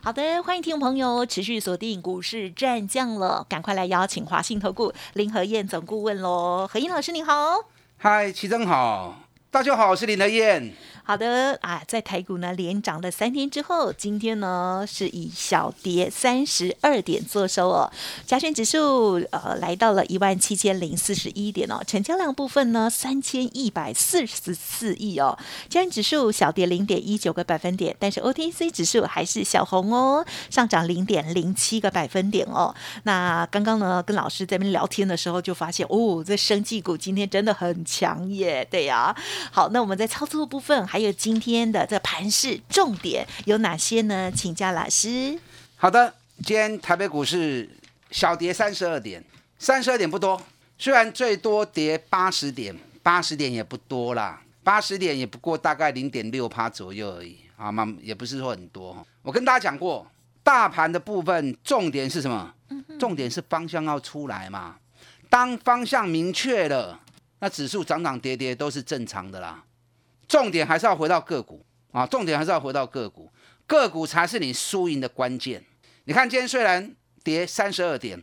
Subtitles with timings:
[0.00, 7.56] 好的，欢迎听众朋友持续锁定股市战将了，赶快来邀请华信投顾林和燕总顾问喽，何燕老师您好，
[7.96, 9.16] 嗨，齐真好，
[9.50, 10.72] 大家好，我是林和燕。
[11.08, 17.90] 好的啊，在台股呢连涨了三天之后，今天呢是以小跌三十二点做收哦。
[18.26, 25.38] 加权指数呃来到了一万七千零四十一点哦，成交量部分呢三千一百四十四亿哦。
[25.70, 32.74] 加权指数小跌零点一九个百分点，但是 OTC 指数还是小红哦，上涨零点零七个百分点哦。
[33.04, 39.16] 那刚刚呢跟老师在边聊天的时候，就发现哦，这生技股今天真的很强耶，对呀。
[39.50, 40.97] 好，那我们在操作部分还。
[40.98, 44.28] 还有今天的这盘市重点有哪些呢？
[44.32, 45.38] 请教老师。
[45.76, 47.70] 好的，今天台北股市
[48.10, 49.24] 小跌三十二点，
[49.60, 50.42] 三十二点不多，
[50.76, 59.06] 虽然最多跌八十点，八十点也不多啦，八十点也不过大概零点六趴左右而已啊，嘛也不是说很多。
[59.22, 60.04] 我跟大家讲过，
[60.42, 62.52] 大盘的部分重点是什么？
[62.98, 64.74] 重点是方向要出来嘛。
[65.30, 66.98] 当方向明确了，
[67.38, 69.62] 那指数涨涨跌跌都是正常的啦。
[70.28, 72.06] 重点还是要回到个股啊！
[72.06, 73.30] 重点还是要回到个股，
[73.66, 75.64] 个股才是你输赢的关键。
[76.04, 76.94] 你看今天虽然
[77.24, 78.22] 跌三十二点，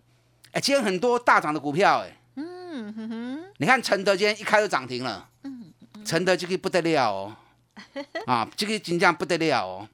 [0.51, 3.43] 哎，今天很多大涨的股票，哎，嗯哼哼。
[3.57, 5.73] 你看承德今天一开就涨停了，嗯
[6.05, 7.35] 承德这个不得了哦，
[8.27, 9.89] 啊，这个金价不得了哦，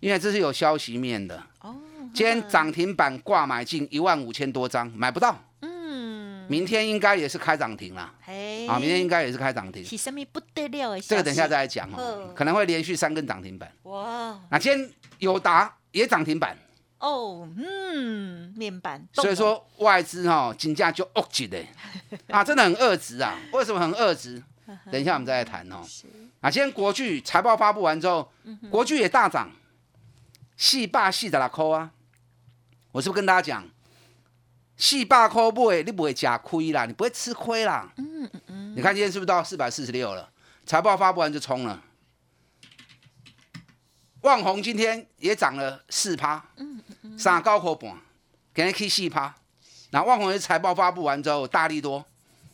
[0.00, 1.42] 因为这是有消息面的。
[1.60, 1.76] 哦。
[2.14, 5.36] 今天涨停板挂买进一万五千多张，买不到。
[6.50, 8.02] 明天应该也是开涨停了，
[8.68, 9.84] 啊，明天应该也是开涨停。
[9.84, 11.00] 是什么不得了？
[11.00, 13.72] 这个等一下再来讲哦，可能会连续三根涨停板。
[13.84, 14.36] 哇！
[14.50, 16.58] 那今天友达也涨停板。
[16.98, 19.06] 哦，嗯，面板。
[19.12, 21.64] 所以说外资哈金价就恶极的，
[22.26, 23.38] 啊，真的很恶值啊！
[23.52, 24.42] 为什么很恶值？
[24.90, 25.76] 等一下我们再来谈哦。
[26.40, 28.28] 啊，今天国巨财报发布完之后，
[28.68, 29.52] 国巨也大涨，
[30.56, 31.92] 细霸细的拉扣啊！
[32.90, 33.68] 我是不是跟大家讲？
[34.80, 37.92] 四百块买，你不会吃亏啦，你不会吃亏啦。
[37.98, 38.74] 嗯嗯嗯。
[38.74, 40.26] 你看今天是不是到四百四十六了？
[40.64, 41.82] 财报发布完就冲了。
[44.22, 47.94] 旺宏今天也涨了四趴，嗯嗯三高可半，
[48.54, 49.34] 给人 K 四趴。
[49.90, 52.02] 那旺宏的财报发布完之后，大力多，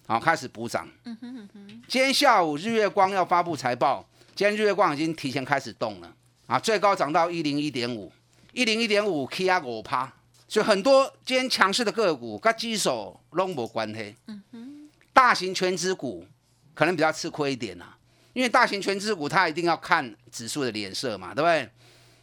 [0.09, 0.88] 好开始补涨。
[1.04, 1.82] 嗯哼哼。
[1.86, 4.04] 今天下午日月光要发布财报，
[4.34, 6.12] 今天日月光已经提前开始动了，
[6.47, 8.10] 啊，最高涨到一零一点五，
[8.53, 10.12] 一零一点五 K 啊五趴。
[10.49, 14.15] 所以很多今天强势的个股跟基手拢无关系。
[14.29, 16.25] 嗯哼，大型全资股
[16.73, 17.87] 可能比较吃亏一点呐，
[18.33, 21.69] 因为大型全资股它一定要看指数的脸色嘛，对不对？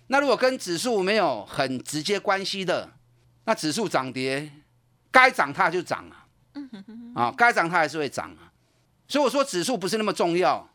[0.08, 2.90] 那如果跟指数没有很直接关系的，
[3.44, 4.50] 那指数涨跌
[5.12, 6.26] 该涨它就涨啊。
[7.16, 8.54] 啊，该涨它还是会涨啊。
[9.08, 10.66] 所以我说指数不是那么重要，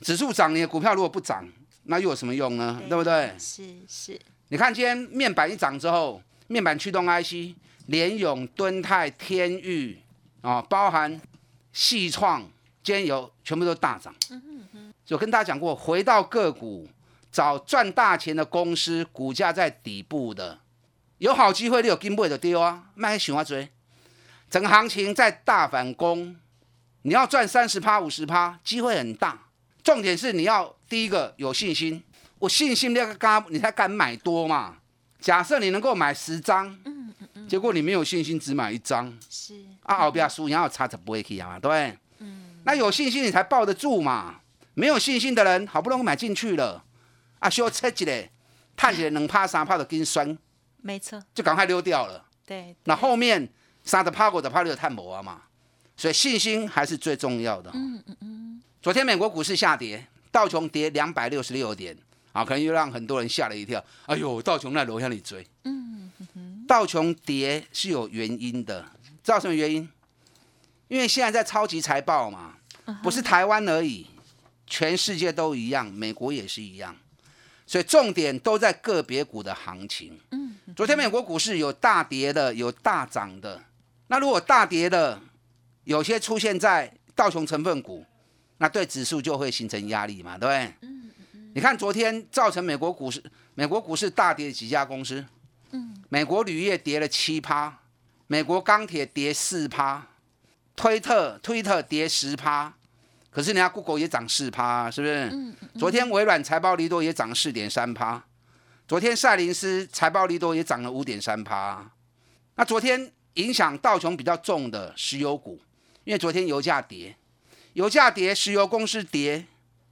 [0.00, 1.48] 指数涨你的股票如果不涨，
[1.84, 2.78] 那又有什么用呢？
[2.90, 3.34] 对不对？
[3.38, 4.20] 是是。
[4.48, 6.22] 你看今天面板一涨之后。
[6.50, 7.54] 面板驱动 IC，
[7.86, 9.96] 联永、敦泰、天域
[10.40, 11.20] 啊，包含
[11.72, 12.50] 细创、
[12.82, 14.12] 兼有全部都大涨。
[14.30, 14.94] 嗯嗯嗯。
[15.06, 16.88] 就跟大家讲过，回到个股
[17.30, 20.58] 找赚大钱的公司，股价在底部的，
[21.18, 23.68] 有好机会你有金贝的丢啊，卖喜欢追。
[24.50, 26.34] 整个行情在大反攻，
[27.02, 29.46] 你要赚三十趴、五十趴，机会很大。
[29.84, 32.02] 重点是你要第一个有信心，
[32.40, 34.78] 我信心那个刚你才敢买多嘛。
[35.20, 39.54] 假设你能够买十张，嗯嗯嗯，结果你没有信心只买一张，是。
[39.82, 44.40] 啊，后边输，然后差就不会去啊，对，嗯，那有信心你才抱得住嘛，
[44.74, 46.84] 没有信心的人好不容易买进去了，
[47.40, 48.28] 啊，需要测一个，
[48.76, 50.38] 探起来能趴三趴的跟酸，
[50.80, 53.48] 没错，就赶快溜掉了，对，那后面
[53.84, 55.42] 三的趴过的趴六探博啊嘛，
[55.96, 61.96] 所以信心还是最重要的，嗯嗯嗯，昨天美国股市下跌，道琼跌两百六十六点。
[62.32, 63.84] 啊，可能又让很多人吓了一跳。
[64.06, 65.46] 哎呦，道琼在楼下里追。
[65.64, 66.10] 嗯
[66.66, 68.80] 道琼跌是有原因的，
[69.24, 69.88] 知道什么原因？
[70.86, 72.54] 因为现在在超级财报嘛，
[73.02, 74.06] 不是台湾而已，
[74.68, 76.96] 全世界都一样，美国也是一样，
[77.66, 80.20] 所以重点都在个别股的行情。
[80.30, 80.54] 嗯。
[80.76, 83.60] 昨天美国股市有大跌的，有大涨的。
[84.06, 85.20] 那如果大跌的，
[85.82, 88.06] 有些出现在道琼成分股，
[88.58, 90.90] 那对指数就会形成压力嘛，对不对？
[91.50, 91.52] 嗯。
[91.54, 93.22] 你看，昨天造成美国股市
[93.54, 95.24] 美国股市大跌的几家公司，
[95.72, 97.78] 嗯，美国铝业跌了七趴，
[98.26, 100.06] 美国钢铁跌四趴
[100.76, 102.72] 推特推特跌十趴，
[103.30, 105.28] 可是人家 Google 也涨四趴，是不是？
[105.32, 108.24] 嗯昨天微软财报利多也涨四点三趴，
[108.88, 111.90] 昨天赛灵思财报利多也涨了五点三趴。
[112.56, 115.60] 那昨天影响道琼比较重的石油股，
[116.04, 117.16] 因为昨天油价跌，
[117.74, 119.46] 油价跌，石油公司跌，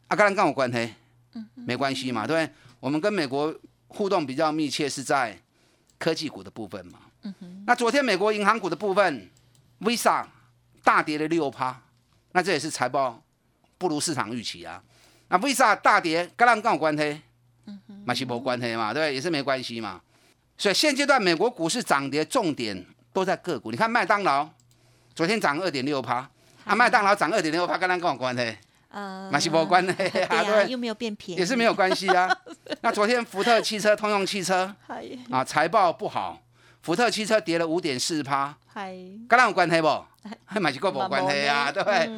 [0.09, 0.95] 啊，跟跟我关系？
[1.55, 2.55] 没关系嘛，对不对？
[2.81, 3.55] 我们跟美国
[3.89, 5.37] 互动比较密切是在
[5.99, 6.99] 科技股的部分嘛。
[7.67, 9.29] 那昨天美国银行股的部分
[9.81, 10.25] ，Visa
[10.83, 11.81] 大跌了六趴，
[12.33, 13.23] 那这也是财报
[13.77, 14.83] 不如市场预期啊。
[15.29, 17.21] 那 Visa 大跌，跟人跟我关系？
[18.05, 19.15] 马西博关系嘛，对不对？
[19.15, 20.01] 也是没关系嘛。
[20.57, 23.71] 所以现阶段美国股市涨跌重点都在个股。
[23.71, 24.49] 你看麦当劳
[25.15, 26.29] 昨天涨二点六趴，
[26.65, 28.57] 啊，麦当劳涨二点六趴，跟人跟我关系？
[28.91, 29.91] 呃，马西博关系
[30.29, 32.29] 啊，对，又没有变便宜，也是没有关系啊。
[32.81, 34.75] 那昨天福特汽车、通用汽车
[35.31, 36.41] 啊，财报不好。
[36.81, 40.05] 福特汽车跌了五点四趴，跟咱有关系不？
[40.47, 42.09] 还买起股无关系啊，对不对？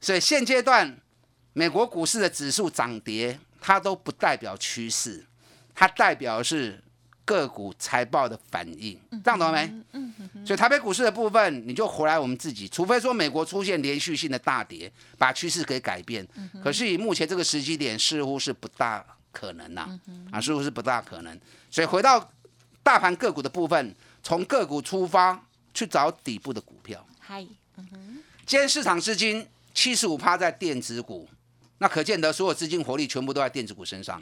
[0.00, 0.96] 所以现阶段
[1.52, 5.24] 美国股市的指数涨跌，它都不代表趋势，
[5.74, 6.82] 它代表是
[7.24, 9.72] 个股财报的反应，这样懂没？
[9.92, 10.12] 嗯
[10.44, 16.26] 所以台北股市的部分，你就回来我们自己，除非说美国出现连续性的大跌，把趋势给改变，
[16.62, 19.98] 可是以目前这个时机点，似乎是不大可能呐，
[20.30, 21.40] 啊，似乎是不大可能。
[21.70, 22.30] 所以回到。
[22.84, 23.94] 大盘个股的部分，
[24.24, 25.40] 从个股出发
[25.72, 27.06] 去找底部的股票。
[27.20, 27.46] 嗨，
[27.76, 31.28] 嗯哼，今天市场资金七十五趴在电子股，
[31.78, 34.20] 那可见得所有资金活力全部都在电子股身上。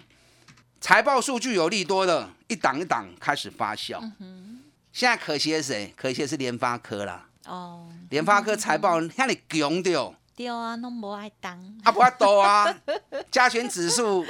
[0.81, 4.01] 财报数据有利多的，一档一档开始发酵。
[4.19, 4.63] 嗯
[4.93, 5.95] 现在可惜的谁？
[5.97, 7.29] 可惜的是联发科啦。
[7.45, 10.13] 哦，联发科财报看你穷掉。
[10.35, 11.57] 对啊，拢无爱当。
[11.85, 12.75] 啊，不爱多啊，
[13.31, 14.27] 加权指数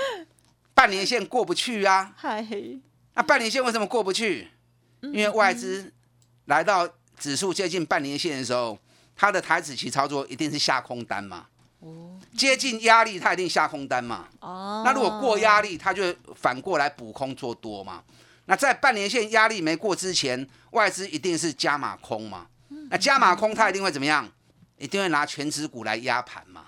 [0.74, 2.12] 半年线过不去啊。
[2.14, 2.46] 嗨。
[3.14, 4.48] 那半年线为什么过不去？
[5.00, 5.90] 因为外资
[6.44, 6.86] 来到
[7.18, 8.78] 指数接近半年线的时候，
[9.16, 11.46] 它的台子期操作一定是下空单嘛。
[11.80, 12.18] 哦。
[12.36, 14.28] 接近压力，它一定下空单嘛。
[14.40, 14.82] 哦。
[14.84, 18.02] 那如果过压力，它就反过来补空做多嘛。
[18.46, 22.46] 那在半年线压力没过之前，外资一定是加码空嘛。
[22.88, 24.26] 那加码空，它一定会怎么样？
[24.78, 26.66] 一定会拿全指股来压盘嘛。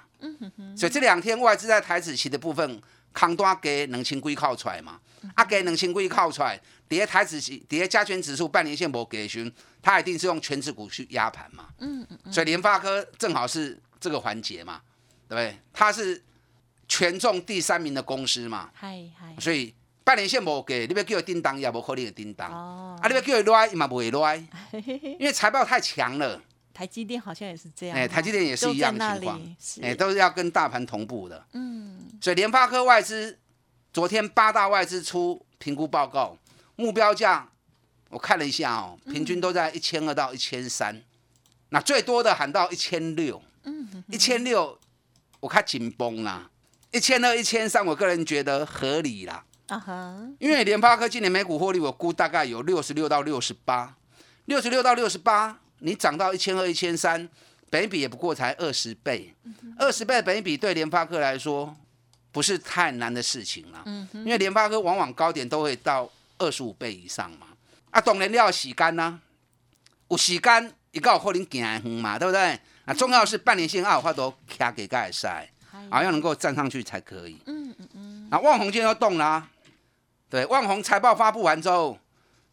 [0.77, 2.83] 所以这两天外资在台子期的部分。
[3.15, 4.99] 扛多给两千几靠出来嘛，
[5.35, 7.39] 啊给两千几靠出来，底下台指
[7.69, 11.67] 底下加权指数半年线没给寻，它一定是用全指股去压盘嘛。
[11.81, 14.81] 嗯嗯所以联发科正好是这个环节嘛，
[15.33, 15.59] 对不对？
[15.73, 16.23] 它是
[16.87, 18.71] 权重第三名的公司嘛。
[19.41, 19.75] 所以
[20.05, 22.53] 半年线无给，你要叫叮当也无可能叮当。
[22.53, 22.99] 哦。
[23.01, 24.37] 啊，你要叫伊来，伊嘛不会来，
[25.19, 26.41] 因为财报太强了。
[26.75, 29.41] 台积电好像也是这样，哎，台积电也是一样的情况，
[29.83, 31.47] 哎，都是要跟大盘同步的。
[31.53, 33.39] 嗯，所以联发科外资
[33.93, 36.37] 昨天八大外资出评估报告，
[36.77, 37.49] 目标价
[38.09, 41.03] 我看了一下哦，平均都在一千二到一千三，
[41.69, 44.79] 那最多的喊到一千六，嗯，一千六
[45.43, 46.49] 我看紧绷啦，
[46.93, 49.45] 一千二、一千三，我个人觉得合理啦。
[49.67, 53.97] 啊哈，因为联发科今年每股获利我估大概有六十六到六十八，
[54.45, 55.59] 六十六到六十八。
[55.81, 57.29] 你涨到一千二、一千三，
[57.69, 59.35] 本比也不过才二十倍，
[59.77, 61.75] 二十倍的本比对联发科来说
[62.31, 63.83] 不是太难的事情啦。
[63.87, 67.49] 嗯，因为联发科往往高点都会到二十五倍以上嘛。
[67.91, 69.19] 啊，当然你要洗干啦，
[70.09, 72.61] 有洗干一个可能行远嘛，对不对？
[72.85, 75.49] 啊，重要是半年线二话都卡给盖塞，
[75.91, 77.39] 啊，要能够站上去才可以。
[77.47, 78.29] 嗯嗯嗯。
[78.31, 79.49] 那万宏今天要动啦，
[80.29, 81.99] 对，万宏财报发布完之后，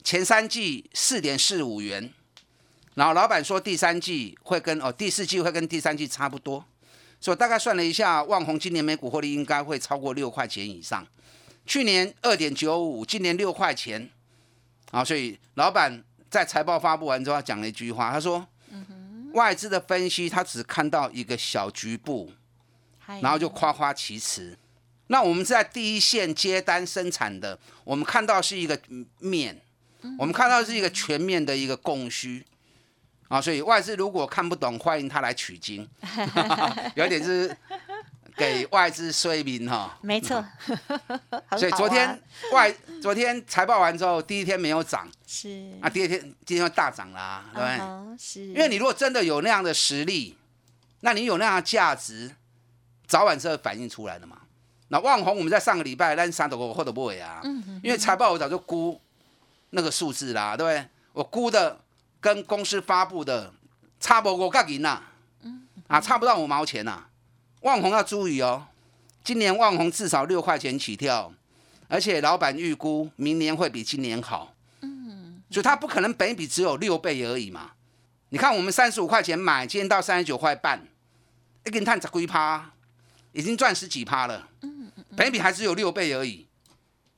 [0.03, 2.11] 前三季四点四五元。
[2.95, 6.65] 然后老板说第三季会跟哦第四季会跟第三季差不多，
[7.21, 11.07] 所以大概算了一下，万宏今年每股获利应该会超过六块钱以上。
[11.65, 14.09] 去年二点九五，今年六块钱，
[14.91, 18.45] 啊，所以老板在财报发布完之后讲了一句话，他说
[19.33, 22.31] ：“外资的分析他只看到一个小局部，
[23.21, 24.57] 然后就夸夸其词。
[25.07, 28.79] 那我们在第一线接单生产的，我们看到是一个
[29.19, 29.59] 面，
[30.17, 32.45] 我们看到是一个全面的一个供需。”
[33.29, 35.87] 啊，所以外资如果看不懂，欢迎他来取经，
[36.95, 37.55] 有点是
[38.39, 39.97] 给外资说明哈。
[40.01, 40.43] 没错，
[41.59, 42.19] 所以昨天
[42.53, 48.17] 外昨天财报完之后，第一天没有涨，是啊，第二天今天大涨啦，对不对？
[48.17, 50.37] 是，因为你如果真的有那样的实力，
[51.01, 52.31] 那你有那样的价值，
[53.05, 54.37] 早晚是会反映出来的嘛。
[54.87, 58.99] 那万宏我们在上个礼拜那三多或者不会啊，嗯因为财报我早就估
[59.71, 60.89] 那个数字啦，对不对？
[61.13, 61.79] 我估的。
[62.21, 63.49] 跟公司发布的
[63.97, 65.01] 差不多个银呐，
[65.87, 67.05] 啊，差不到五毛钱呐。
[67.61, 68.67] 万红要注意哦，
[69.23, 71.33] 今年万红至少六块钱起跳，
[71.87, 77.71] 而且老板预估明年会比今年好，嗯，所以它不可能本比只有六倍而已嘛。
[78.29, 80.87] 你看我们三十五块钱买，今天到三十九块半，
[81.65, 82.71] 一根碳十几趴，
[83.33, 84.47] 已经赚十几趴了。
[84.61, 86.47] 嗯嗯，本比还只有六倍而已，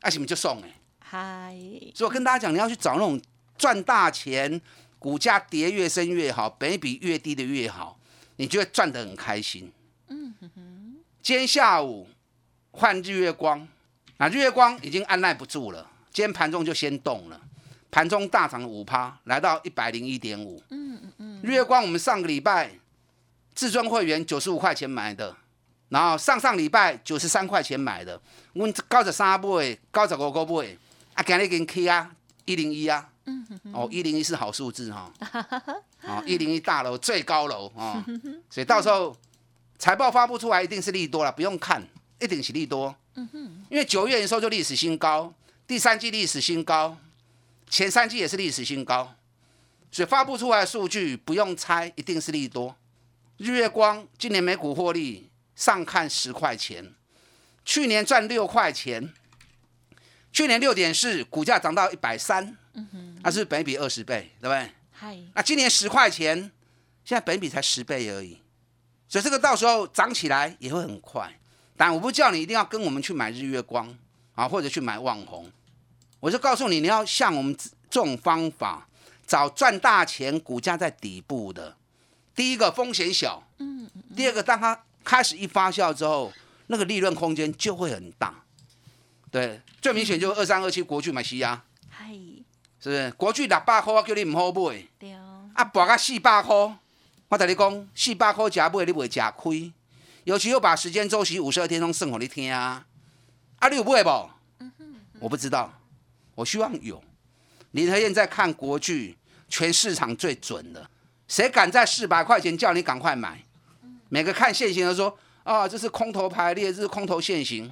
[0.02, 0.74] 那什么就送哎。
[1.00, 1.54] 嗨，
[1.94, 3.22] 所以我跟大家讲，你要去找那种
[3.58, 4.60] 赚大钱，
[4.98, 8.00] 股价跌越深越好，本比越低的越好，
[8.38, 9.72] 你就会赚得很开心。
[11.24, 12.08] 今天下午
[12.72, 13.68] 换日月光，
[14.18, 17.40] 那日月光已经按耐不住了，今天盘中就先动了。
[17.92, 20.64] 盘中大涨五趴，来到一百零一点五。
[20.70, 21.42] 嗯嗯嗯。
[21.44, 22.72] 日月光，我们上个礼拜
[23.54, 25.36] 至尊会员九十五块钱买的，
[25.90, 28.20] 然后上上礼拜九十三块钱买的，
[28.54, 30.76] 我们高十三倍，高十五个倍，
[31.14, 32.12] 啊，今日跟 K 啊，
[32.46, 33.08] 一零一啊。
[33.26, 35.12] 嗯哦，一零一是好数字哈。
[36.02, 38.04] 哦，一零一大楼最高楼啊，
[38.50, 39.16] 所以到时候
[39.82, 41.82] 财报发布出来一定是利多了，不用看，
[42.20, 42.96] 一定是利多。
[43.16, 43.66] 嗯哼。
[43.68, 45.34] 因为九月营收就历史新高，
[45.66, 46.96] 第三季历史新高。
[47.68, 49.16] 前三季也是历史新高，
[49.92, 52.76] 所以发布出来的数据不用猜，一定是利多。
[53.38, 56.94] 日月光今年每股获利上看十块钱，
[57.66, 59.12] 去年赚六块钱，
[60.32, 64.70] 去年六点四，股价涨到一百三，嗯哼，那是本比二十倍，对不对？
[64.92, 66.38] 嗨，那今年十块钱，
[67.04, 68.38] 现在本比才十倍而已，
[69.12, 71.30] 所以这个到时候涨起来也会很快。
[71.76, 73.94] 但我不叫你一定要跟我们去买日月光
[74.36, 75.52] 啊，或者去买旺宏。
[76.22, 77.54] 我就告诉你，你要像我们
[77.90, 78.88] 这种方法
[79.28, 81.76] 找赚大钱，股价在底部的。
[82.34, 86.32] 第一个风险小，嗯，第二个当它开始一发酵之后，
[86.68, 88.46] 那个利润空间就会很大。
[89.30, 92.14] 对，最明显就是二三二七国巨买西亚，嗨，
[92.80, 93.12] 是不是？
[93.18, 95.50] 国巨六百块，我叫你唔好买，对啊。
[95.54, 96.56] 啊，博个四百块，
[97.32, 99.72] 我同你讲，四百块假买你会假亏。
[100.26, 102.86] 尤其又把时间周期五十二天中送给你听啊，
[103.60, 104.30] 啊，你有买不？
[105.18, 105.72] 我不知道。
[106.36, 107.02] 我希望有，
[107.72, 110.86] 林和燕在看国剧，全市场最准的，
[111.30, 113.42] 谁敢在四百块钱叫你赶快买？
[114.10, 117.72] 每个看现行的说啊，这是空头排列，这是空头现行。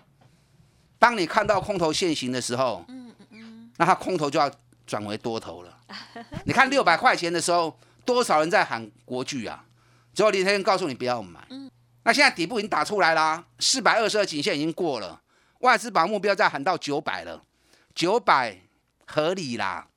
[0.97, 2.85] 当你看到空头现行的时候，
[3.75, 4.49] 那它空头就要
[4.87, 5.77] 转为多头了。
[6.45, 7.77] 你看六百块钱的时候，
[8.13, 9.65] 多少人在喊国巨啊？
[10.13, 11.39] 最后林和燕告诉你不要买。
[12.03, 15.21] 那现在底部已经打出来啦，四百二十二颈线已经过了，
[15.59, 17.43] 外资把目标再喊到九百了。
[17.93, 18.57] 九百
[19.05, 19.87] 合理啦，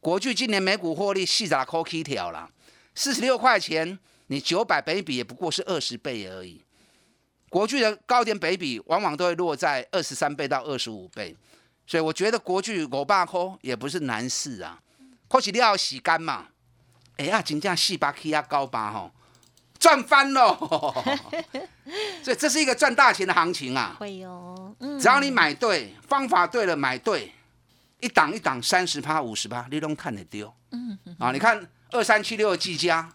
[0.00, 2.50] 国巨今年每股获利细咋扣 K 条啦，
[2.94, 3.98] 四十六块钱，
[4.28, 6.64] 你九百倍比也不过是二十倍而已。
[7.48, 11.36] 国巨的高点倍比往往都会落在二十三倍到二十五倍，
[11.86, 14.80] 所以我觉得国巨五百扣也不是难事啊。
[15.28, 16.48] 或许你要洗干嘛？
[17.16, 19.10] 哎呀，真正四八 K 啊高八吼，
[19.78, 20.56] 赚翻了。
[22.22, 23.96] 所以这是一个赚大钱的行情啊。
[23.98, 24.74] 会哦。
[25.00, 27.32] 只要你买对，方法对了，买对，
[28.00, 30.52] 一档一档三十趴、五十趴，你都看得丢。
[30.72, 33.12] 嗯啊，你看二三七六的技嘉，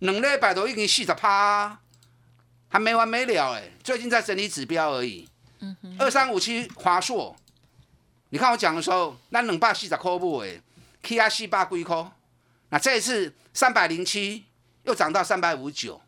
[0.00, 1.78] 两礼拜都已经四十趴，
[2.68, 5.28] 还没完没了哎，最近在整理指标而已。
[5.60, 7.34] 嗯二三五七华硕，
[8.30, 10.60] 你看我讲的时候，那两百四十块不哎
[11.02, 12.04] ，K R 四百几块，
[12.72, 14.46] 那这一次三百零七
[14.84, 16.00] 又涨到三百五十九，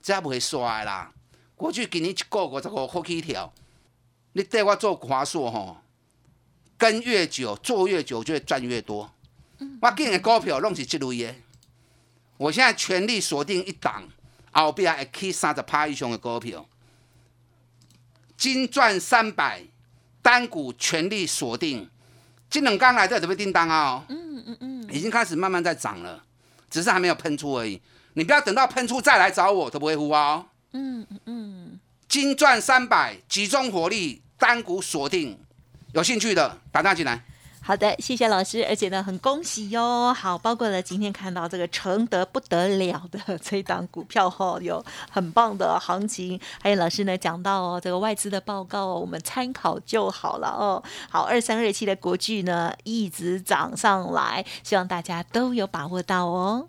[0.00, 1.12] 这还不会衰啦。
[1.54, 3.52] 过去给你一个五十五块起跳。
[4.32, 5.76] 你带我做华硕吼，
[6.78, 9.12] 跟越久做越久就会赚越多。
[9.82, 11.34] 我今的股票弄是这类的，
[12.38, 14.08] 我现在全力锁定一档，
[14.52, 16.66] 后边还可以三十趴以上的股票，
[18.38, 19.64] 金赚三百，
[20.22, 21.90] 单股全力锁定。
[22.48, 24.04] 这两刚来这准备订单啊？
[24.08, 24.15] 嗯嗯嗯，
[24.90, 26.22] 已经开始慢慢在涨了，
[26.70, 27.80] 只是还没有喷出而已。
[28.14, 30.46] 你不要等到喷出再来找我，都不会呼啊。
[30.72, 34.22] 嗯嗯嗯，金钻三百，集中火力。
[34.38, 35.40] 单股锁定，
[35.94, 37.24] 有兴趣的打电话进来。
[37.66, 40.14] 好的，谢谢老师，而且呢，很恭喜哟。
[40.14, 46.40] 好，包括了今天看到这个承德不得了的这一档股票哈，有很棒的行情。
[46.62, 50.80] 还有老师呢讲到哦，这个外资的报告，我们参考就好了哦。
[51.10, 56.68] 好，二三二七的国巨呢一直涨上来，希望大家都有把握到哦。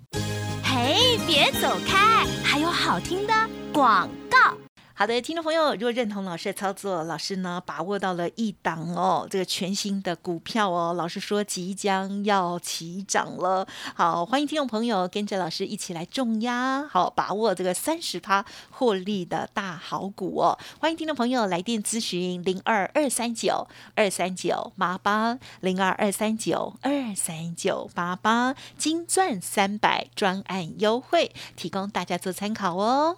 [0.63, 3.33] 嘿，别走开，还有好听的
[3.71, 4.66] 广告。
[4.99, 13.67] 好的，听众朋友，如果认同老师的操作，老师呢把握到了一档哦，这个全新的股票哦，老师说即将要起涨了。
[13.93, 20.57] 好，欢迎听众朋友跟着老师一起来重压，好把握这个三十趴获利的大好股哦。
[20.79, 33.17] 欢迎听众朋友来电咨询零二二三九二三九八八零二二三九二三九八八金钻三百专案优惠，提供大家做参考哦。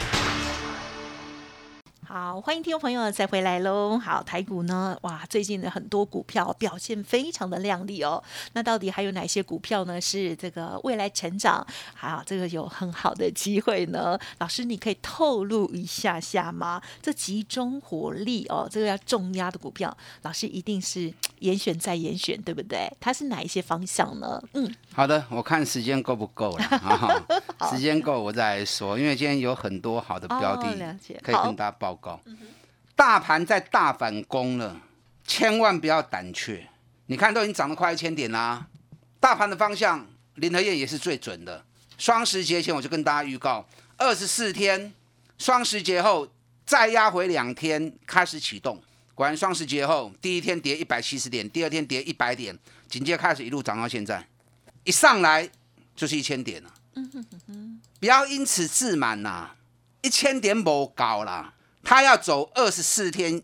[2.13, 3.97] 好，欢迎听众朋友再回来喽。
[3.97, 8.21] 好，台股呢，哇，最近的很多股票表现非常的亮丽哦。
[8.51, 10.01] 那到底还有哪些股票呢？
[10.01, 11.65] 是这个未来成长，
[11.95, 14.19] 好，这个有很好的机会呢？
[14.39, 16.81] 老师，你可以透露一下下吗？
[17.01, 22.91] 这集中火力哦，这个要重压的股票，老师一定是严选再严选，对不对？
[22.99, 24.41] 它是哪一些方向呢？
[24.53, 27.69] 嗯，好的，我看时间够不够了啊？
[27.69, 30.63] 时间够我再来说，因为今天有很多好的标的
[31.23, 32.19] 可以跟大家报告。
[32.95, 34.79] 大盘在大反攻了，
[35.25, 36.67] 千万不要胆怯。
[37.07, 38.67] 你看，都已经涨了快一千点啦。
[39.19, 41.65] 大盘的方向，林和燕也是最准的。
[41.97, 43.67] 双十节前我就跟大家预告，
[43.97, 44.93] 二十四天，
[45.39, 46.27] 双十节后
[46.65, 48.79] 再压回两天开始启动。
[49.21, 52.57] 果然，双十节后第一天跌一百七十点，第二天跌一百点，
[52.89, 54.27] 紧接开始一路涨到现在，
[54.83, 55.47] 一上来
[55.95, 56.73] 就是一千点了。
[57.99, 59.51] 不要因此自满呐，
[60.01, 61.53] 一千点不高啦。
[61.83, 63.43] 他要走二十四天，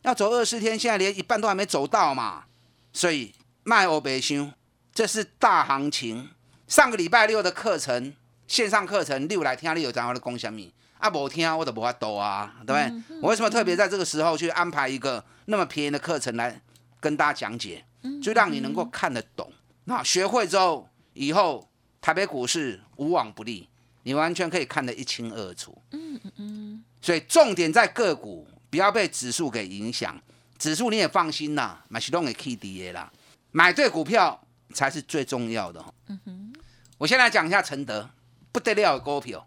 [0.00, 2.46] 要走二十四天，现在连一半都还没走到嘛，
[2.94, 4.50] 所以卖欧北修，
[4.94, 6.30] 这是大行情。
[6.66, 8.14] 上个礼拜六的课程，
[8.46, 11.10] 线上课程六来听你有怎样的功效米啊？
[11.10, 13.18] 无听我都无法抖啊，对不对？
[13.22, 16.60] 我为什么特别在这个时候去安排一个那么便宜的课程来
[17.00, 17.84] 跟大家讲解，
[18.22, 19.52] 就让你能够看得懂。
[19.84, 21.68] 那学会之后，以后
[22.00, 23.68] 台北股市无往不利，
[24.02, 25.76] 你完全可以看得一清二楚。
[25.92, 26.84] 嗯嗯嗯。
[27.00, 30.20] 所以重点在个股，不要被指数给影响。
[30.58, 33.10] 指数你也放心啦，买启动给 K D A 啦，
[33.52, 34.38] 买对股票
[34.74, 35.84] 才是最重要的。
[36.08, 36.52] 嗯哼，
[36.98, 38.10] 我先来讲一下承德，
[38.52, 39.46] 不得了的股票，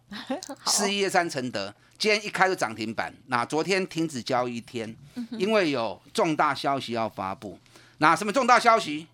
[0.66, 3.14] 四一二三承德，今天一开就涨停板。
[3.28, 4.96] 那昨天停止交易一天，
[5.32, 7.60] 因为有重大消息要发布。
[7.98, 9.08] 那什么重大消息？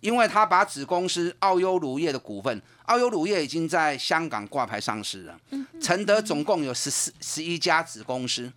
[0.00, 5.40] 因为他把子公司澳优乳业的股份，澳优乳业已经在香港挂牌上市了。
[5.80, 8.52] 承德总共有十四十一家子公司，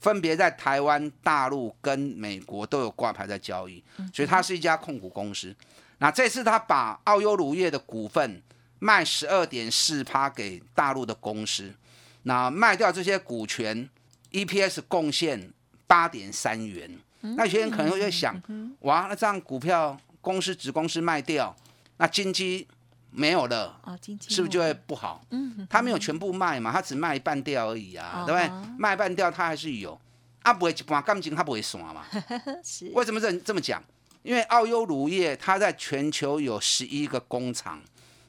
[0.00, 3.80] 分别在台湾、大陆跟美国都有挂牌在交易，
[4.12, 5.54] 所以它是一家控股公司。
[5.98, 8.42] 那这次他把澳优乳业的股份
[8.78, 11.74] 卖十二点四趴给大陆的公司，
[12.22, 13.88] 那卖掉这些股权
[14.32, 15.52] ，EPS 贡献
[15.86, 16.98] 八点三元。
[17.20, 18.40] 那有些人可能会在想，
[18.80, 19.98] 哇，那这样股票？
[20.20, 21.54] 公司子公司卖掉，
[21.96, 22.66] 那金鸡
[23.10, 23.80] 没有了，
[24.28, 25.24] 是不是就会不好？
[25.30, 28.50] 嗯，他没有全部卖嘛，他只卖一半掉而已啊，对不对？
[28.76, 29.98] 卖半掉他还是有，
[30.42, 32.04] 啊不会一半感情他不会散嘛。
[32.62, 33.82] 是为什么这这么讲？
[34.22, 37.80] 因为澳优乳业它在全球有十一个工厂，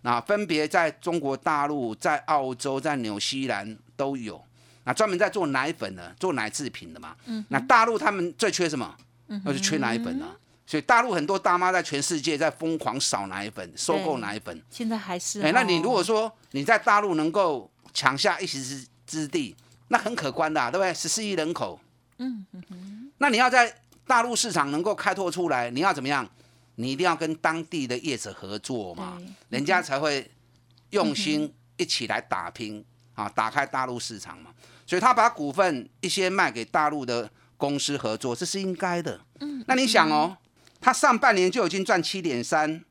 [0.02, 4.42] 那分别在中国大陆、在澳洲、在纽西兰都有，
[4.86, 7.16] 那专门在做奶粉的、做奶制品的嘛。
[7.26, 8.96] 嗯，那大陆他们最缺什么？
[9.28, 10.36] 那就缺奶粉啊。
[10.66, 15.42] 所以大陆很多大妈在全世界在疯狂扫奶粉、收购奶粉，现在还是。
[15.42, 19.56] 哎，那你如果说你在大陆能够抢下一席之之地，
[19.88, 20.94] 那很可观的，对不对？
[20.94, 21.80] 十四亿人口，
[22.20, 26.30] 嗯嗯那你要在大陆市场能够开拓出来，你要怎么样？
[26.82, 30.32] 你一定要跟当地的业者合作嘛，人家才会
[30.92, 32.82] 用心一起来打拼
[33.16, 34.50] 啊，打开大陆市场嘛。
[34.88, 39.20] 所以他把股份一些卖给大陆的公司合作，这是应该的。
[39.42, 40.38] 嗯，那你想哦。
[40.80, 42.82] 他上半年就已经赚七点三，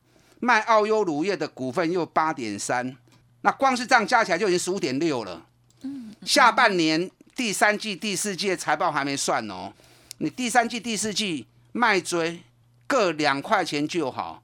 [0.40, 2.94] 卖澳优乳业的股份又八点三，
[3.40, 5.46] 那光是这样加起来就已经十五点六了。
[5.80, 9.72] 嗯，下半年第三季、第四季的财报还没算哦，
[10.18, 12.42] 你第三季、第四季卖追
[12.88, 14.42] 各两块钱就好，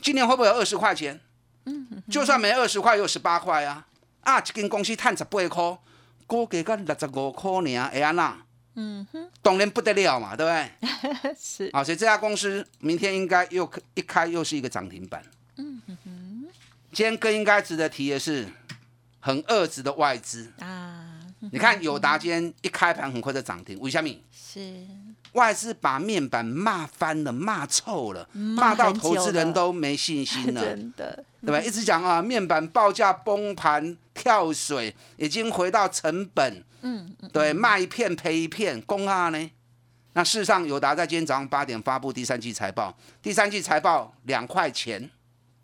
[0.00, 1.20] 今年会不会有二十块钱？
[1.66, 3.86] 嗯，就算没二十块，有十八块啊！
[4.22, 5.78] 啊，一间公司赚十八块，
[6.26, 8.36] 估计个六十五块呢，会安那？
[8.74, 11.34] 嗯哼，当然不得了嘛，对不对？
[11.38, 15.22] 是啊，所以这家公司明天应该又一开又是一个涨停板。
[15.56, 16.48] 嗯哼哼，
[16.90, 18.48] 今天更应该值得提的是，
[19.20, 21.11] 很遏制的外资啊，
[21.50, 24.08] 你看友达今天一开盘很快就涨停，为什么？
[24.30, 24.86] 是
[25.32, 31.60] 外资把面板骂翻了，骂臭了，骂骂到投资人都没信心了， 真的，对吧？
[31.60, 39.50] 一直讲啊，面板报价崩盘跳水，已经回到成本，嗯，对，卖一片赔一片，公啊呢？
[40.12, 45.10] 那事实上，友达在今天早上八点发布第三季财报，第三季财报两块钱，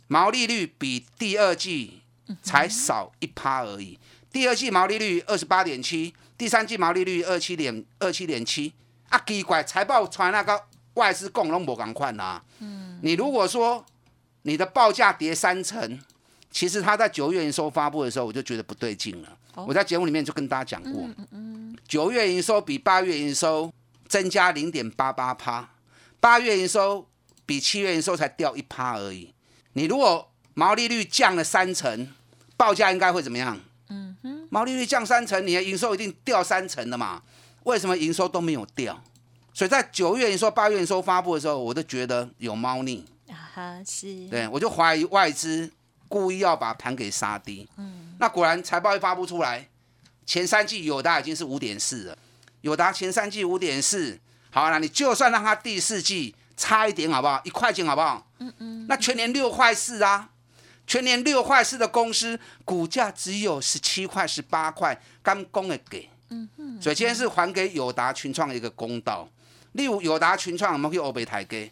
[0.07, 2.01] 毛利率比第二季
[2.43, 3.99] 才少一趴而已。
[4.33, 8.73] 第二季毛利率二十八点七，第三季毛利率二七点二七点七。
[9.09, 10.63] 啊，奇怪，财报传那个
[10.95, 12.43] 外资共拢无共款呐。
[12.59, 13.83] 嗯，你如果说
[14.43, 15.99] 你的报价跌三成，
[16.51, 19.39] 其实他在九月营收发布的时候，我就觉得不对劲了。
[19.55, 23.73] 我在节目里面就跟大家讲过，嗯九月营收比八月营收
[24.07, 25.71] 增加零点八八趴，
[26.21, 27.09] 八月营收
[27.47, 29.33] 比七月营收才掉一趴而已。
[29.73, 32.09] 你如果毛利率降了三成，
[32.59, 33.59] 报价应该会怎么样？
[34.49, 37.23] 毛利率降三成，你的营收一定掉三成的嘛？
[37.65, 39.03] 为什么营收都没有掉？
[39.53, 43.05] 所以在九月营收、八月营收发布的时候，我都觉得有猫腻。
[43.29, 45.71] 啊哈，是，对我就怀疑外资
[46.09, 47.69] 故意要把盘给杀低。
[47.77, 49.69] 嗯，那果然财报一发布出来，
[50.25, 52.19] 前三季友达已经是五点四了，
[52.63, 54.19] 友达前三季五点四，
[54.51, 57.41] 好了，你就算让它第四季差一点好不好？
[57.45, 58.27] 一块钱好不好？
[58.39, 60.31] 嗯嗯，那全年六块四啊，
[60.89, 66.09] 全年六块四的公司股价只有十七块、十八块，刚公的给。
[66.31, 69.29] 嗯嗯，所以今天是还给友达群创一个公道。
[69.73, 71.71] 例如友达群创，我们去欧北台给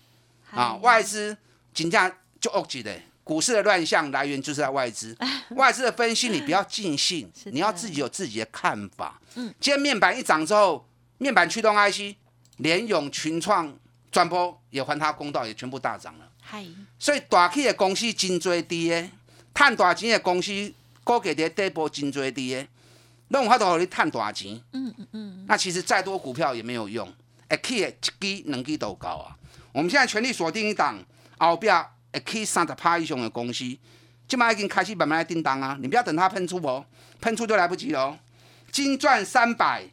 [0.51, 1.35] 啊，外资
[1.73, 5.17] 金价就恶极的，股市的乱象来源就是在外资。
[5.57, 9.19] 外资的分析你不要尽信， 你要自己有自己的看法。
[9.35, 12.17] 嗯，今天面板一涨之后，面板驱动 IC、
[12.59, 13.75] 联咏、群创、
[14.11, 16.29] 转播也还它公道，也全部大涨了。
[16.49, 16.65] 嗨，
[16.97, 19.11] 所以大企的公司真多低的，
[19.53, 22.69] 趁大钱嘅公司股价在底部真多低的，
[23.31, 24.53] 拢有法度互你趁大钱。
[24.73, 27.13] 嗯嗯嗯，那其实再多股票也没有用，
[27.51, 29.37] 会起的一支两支都高啊。
[29.73, 31.05] 我们现在全力锁定一档
[31.37, 33.65] 后边会起三十趴以上的公司，
[34.29, 36.87] 今麦已经开始慢慢来叮当啊，你不要等它喷出哦，
[37.21, 38.19] 喷出就来不及了哦。
[38.71, 39.91] 金赚三百，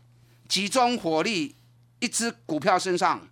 [0.48, 1.56] 集中火力
[2.00, 3.28] 一只股票身上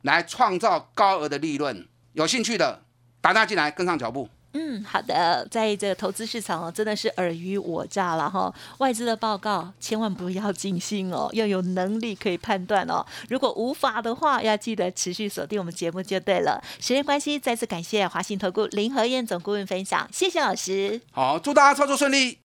[0.00, 2.82] 来创造高额的利润，有兴趣的
[3.20, 4.28] 打电话进来跟上脚步。
[4.54, 8.54] 嗯，好的，在这个投资市场哦，真的是尔虞我诈了哈。
[8.78, 13.02] 外资的报告千万不要尽信哦，要有能力可以判断哦。
[13.30, 16.62] 如果无法的话，要记得持续锁定我们节目就对了。
[16.78, 21.00] 时间关系，再次感谢华信投顾林和燕总顾问分享，谢谢老师。
[21.12, 22.40] 好，祝大家操作顺利。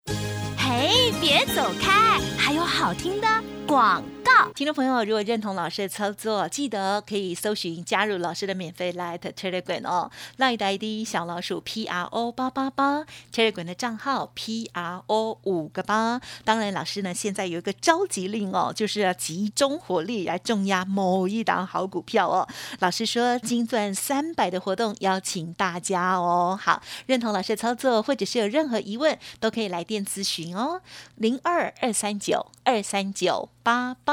[0.57, 3.27] 嘿，别走开，还有好听的
[3.65, 4.51] 广告。
[4.53, 16.21] 听众朋友，如果认同老师的操作，记得可以搜寻加入老师的免费 Light Telegram 哦，Light ID 小老鼠 P R O 八八八，Telegram 的账号 P R O 五个八。
[16.43, 22.47] 当然，老师呢现在有一个召集令哦，就是要集中火力来重压某一档好股票哦。
[22.79, 26.57] 老师说金钻三百的活动邀请大家哦。
[26.61, 30.81] 好，认同老师的操作，或者是有任何疑问，都可以来电咨询哦，
[31.15, 34.12] 零二二三九二三九八八